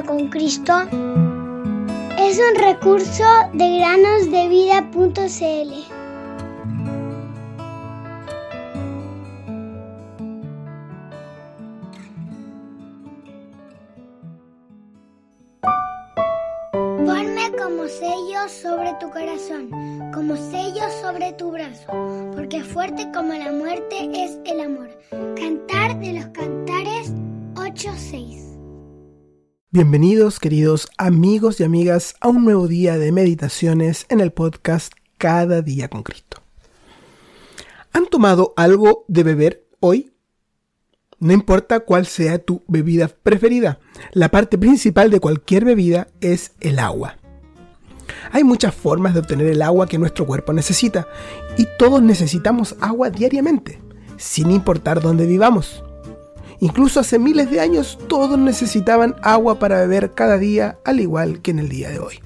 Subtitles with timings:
[0.00, 0.72] con Cristo
[2.18, 5.72] es un recurso de granosdevida.cl.
[17.04, 19.68] Ponme como sello sobre tu corazón,
[20.14, 21.92] como sello sobre tu brazo,
[22.34, 24.88] porque fuerte como la muerte es el amor.
[25.36, 27.12] Cantar de los cantares
[27.54, 28.51] 8.6
[29.74, 35.62] Bienvenidos queridos amigos y amigas a un nuevo día de meditaciones en el podcast Cada
[35.62, 36.42] día con Cristo.
[37.94, 40.12] ¿Han tomado algo de beber hoy?
[41.20, 43.80] No importa cuál sea tu bebida preferida,
[44.12, 47.16] la parte principal de cualquier bebida es el agua.
[48.30, 51.08] Hay muchas formas de obtener el agua que nuestro cuerpo necesita
[51.56, 53.80] y todos necesitamos agua diariamente,
[54.18, 55.82] sin importar dónde vivamos.
[56.62, 61.50] Incluso hace miles de años todos necesitaban agua para beber cada día, al igual que
[61.50, 62.20] en el día de hoy.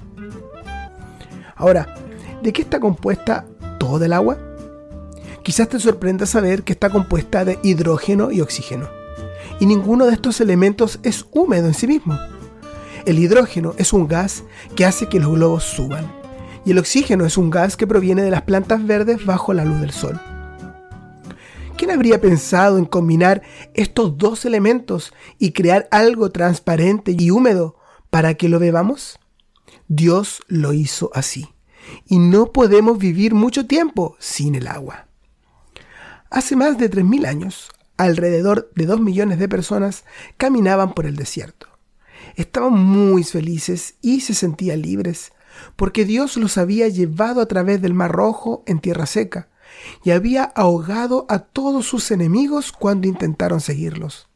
[1.55, 1.95] Ahora,
[2.43, 3.47] ¿de qué está compuesta
[3.78, 4.37] toda el agua?
[5.43, 8.91] Quizás te sorprenda saber que está compuesta de hidrógeno y oxígeno.
[9.59, 12.19] Y ninguno de estos elementos es húmedo en sí mismo.
[13.06, 16.12] El hidrógeno es un gas que hace que los globos suban.
[16.67, 19.81] Y el oxígeno es un gas que proviene de las plantas verdes bajo la luz
[19.81, 20.21] del sol.
[21.77, 23.42] ¿Quién habría pensado en combinar
[23.74, 27.77] estos dos elementos y crear algo transparente y húmedo
[28.08, 29.19] para que lo bebamos?
[29.86, 31.50] Dios lo hizo así.
[32.06, 35.08] Y no podemos vivir mucho tiempo sin el agua.
[36.30, 40.04] Hace más de 3.000 años, alrededor de 2 millones de personas
[40.38, 41.69] caminaban por el desierto.
[42.36, 45.32] Estaban muy felices y se sentían libres,
[45.77, 49.48] porque Dios los había llevado a través del Mar Rojo en tierra seca,
[50.05, 54.28] y había ahogado a todos sus enemigos cuando intentaron seguirlos.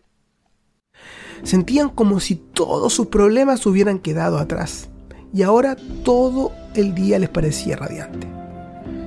[1.42, 4.89] Sentían como si todos sus problemas hubieran quedado atrás,
[5.33, 8.27] y ahora todo el día les parecía radiante.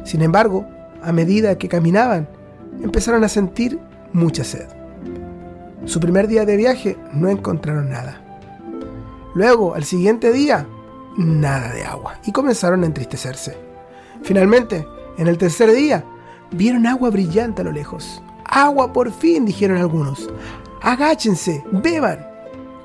[0.04, 0.68] Sin embargo,
[1.02, 2.28] a medida que caminaban,
[2.82, 3.80] empezaron a sentir
[4.14, 4.68] mucha sed.
[5.86, 8.22] Su primer día de viaje no encontraron nada.
[9.36, 10.68] Luego, al siguiente día,
[11.18, 13.58] nada de agua, y comenzaron a entristecerse.
[14.24, 16.06] Finalmente, en el tercer día,
[16.54, 18.22] vieron agua brillante a lo lejos.
[18.46, 20.30] Agua por fin, dijeron algunos.
[20.82, 22.26] Agáchense, beban.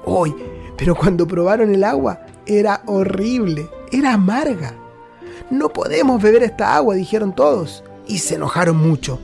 [0.04, 0.34] Hoy,
[0.76, 4.72] pero cuando probaron el agua, era horrible, era amarga.
[5.50, 9.18] No podemos beber esta agua, dijeron todos, y se enojaron mucho.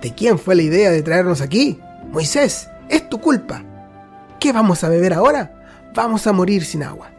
[0.00, 1.78] ¿De quién fue la idea de traernos aquí?
[2.10, 3.62] Moisés, es tu culpa.
[4.40, 5.54] ¿Qué vamos a beber ahora?
[5.94, 7.10] Vamos a morir sin agua.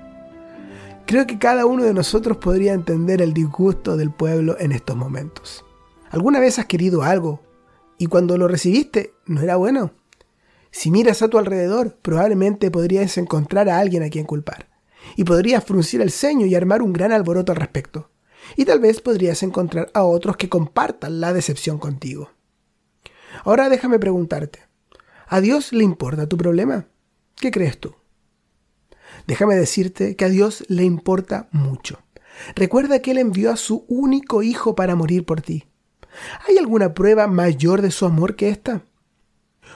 [1.05, 5.63] Creo que cada uno de nosotros podría entender el disgusto del pueblo en estos momentos.
[6.13, 7.41] ¿Alguna vez has querido algo
[7.97, 9.93] y cuando lo recibiste no era bueno?
[10.69, 14.69] Si miras a tu alrededor, probablemente podrías encontrar a alguien a quien culpar.
[15.15, 18.11] Y podrías fruncir el ceño y armar un gran alboroto al respecto.
[18.55, 22.29] Y tal vez podrías encontrar a otros que compartan la decepción contigo.
[23.43, 24.59] Ahora déjame preguntarte,
[25.27, 26.89] ¿a Dios le importa tu problema?
[27.37, 27.95] ¿Qué crees tú?
[29.25, 32.03] Déjame decirte que a Dios le importa mucho.
[32.55, 35.72] Recuerda que Él envió a su único Hijo para morir por ti.
[36.47, 38.83] ¿Hay alguna prueba mayor de su amor que esta?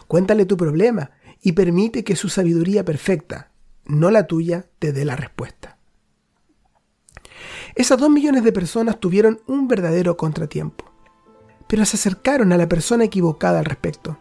[0.07, 1.11] Cuéntale tu problema
[1.41, 3.51] y permite que su sabiduría perfecta,
[3.85, 5.77] no la tuya, te dé la respuesta.
[7.75, 10.85] Esas dos millones de personas tuvieron un verdadero contratiempo,
[11.67, 14.17] pero se acercaron a la persona equivocada al respecto.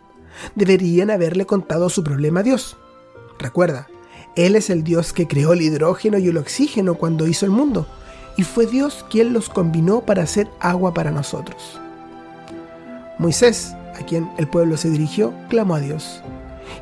[0.55, 2.77] Deberían haberle contado su problema a Dios.
[3.39, 3.89] Recuerda,
[4.35, 7.87] Él es el Dios que creó el hidrógeno y el oxígeno cuando hizo el mundo,
[8.37, 11.81] y fue Dios quien los combinó para hacer agua para nosotros.
[13.19, 16.23] Moisés, a quien el pueblo se dirigió, clamó a Dios.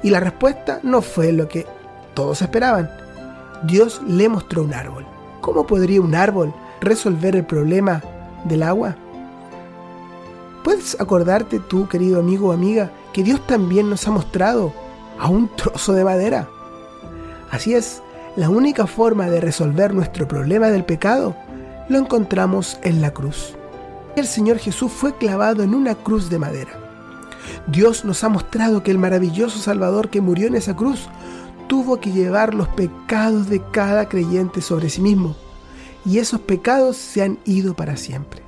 [0.03, 1.67] Y la respuesta no fue lo que
[2.15, 2.91] todos esperaban.
[3.63, 5.07] Dios le mostró un árbol.
[5.41, 8.03] ¿Cómo podría un árbol resolver el problema
[8.45, 8.97] del agua?
[10.65, 14.73] ¿Puedes acordarte tú, querido amigo o amiga, que Dios también nos ha mostrado
[15.19, 16.49] a un trozo de madera?
[17.51, 18.03] Así es,
[18.35, 21.37] la única forma de resolver nuestro problema del pecado
[21.89, 23.55] lo encontramos en la cruz
[24.17, 26.79] el Señor Jesús fue clavado en una cruz de madera.
[27.67, 31.09] Dios nos ha mostrado que el maravilloso Salvador que murió en esa cruz
[31.67, 35.37] tuvo que llevar los pecados de cada creyente sobre sí mismo,
[36.05, 38.43] y esos pecados se han ido para siempre.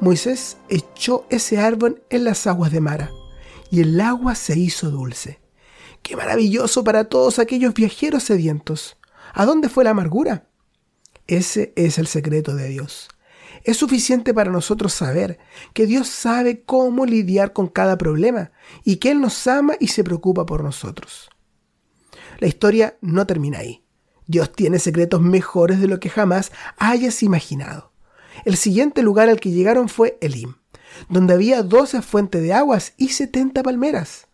[0.00, 3.10] Moisés echó ese árbol en las aguas de Mara,
[3.70, 5.40] y el agua se hizo dulce.
[6.02, 8.96] ¡Qué maravilloso para todos aquellos viajeros sedientos!
[9.34, 10.48] ¿A dónde fue la amargura?
[11.26, 13.08] Ese es el secreto de Dios.
[13.64, 15.38] Es suficiente para nosotros saber
[15.72, 18.52] que Dios sabe cómo lidiar con cada problema
[18.84, 21.30] y que Él nos ama y se preocupa por nosotros.
[22.38, 23.84] La historia no termina ahí.
[24.26, 27.92] Dios tiene secretos mejores de lo que jamás hayas imaginado.
[28.44, 30.54] El siguiente lugar al que llegaron fue Elim,
[31.08, 34.28] donde había doce fuentes de aguas y setenta palmeras.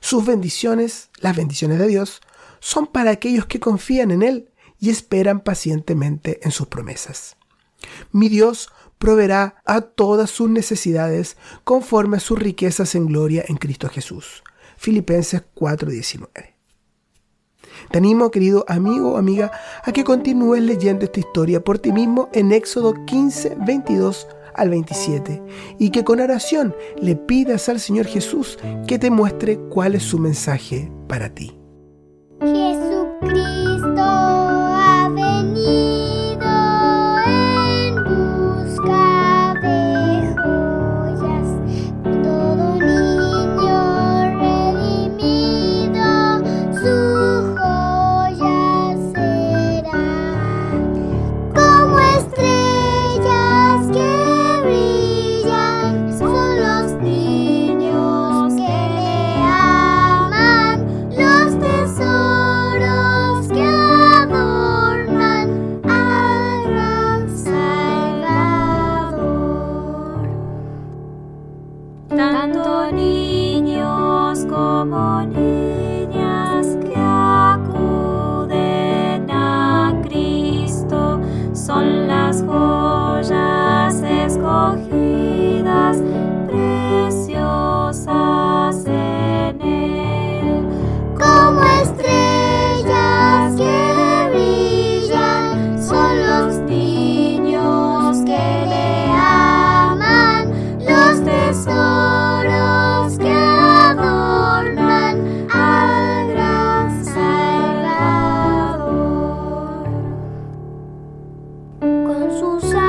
[0.00, 2.20] Sus bendiciones, las bendiciones de Dios,
[2.60, 7.36] son para aquellos que confían en Él y esperan pacientemente en sus promesas.
[8.12, 13.88] Mi Dios proveerá a todas sus necesidades conforme a sus riquezas en gloria en Cristo
[13.88, 14.42] Jesús.
[14.76, 16.54] Filipenses 4:19.
[17.90, 19.52] Te animo, querido amigo o amiga,
[19.84, 25.42] a que continúes leyendo esta historia por ti mismo en Éxodo 15, 22 al 27
[25.78, 30.18] y que con oración le pidas al Señor Jesús que te muestre cuál es su
[30.18, 31.58] mensaje para ti.
[81.74, 85.03] Son las joyas escogidas.
[112.14, 112.83] 从树上